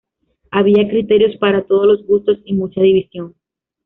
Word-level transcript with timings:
Había 0.49 0.87
criterios 0.87 1.35
para 1.37 1.61
todos 1.67 1.85
los 1.85 2.03
gustos 2.07 2.39
y 2.43 2.55
mucha 2.55 2.81
división. 2.81 3.35